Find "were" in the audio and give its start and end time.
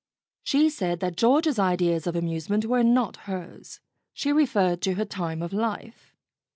2.65-2.81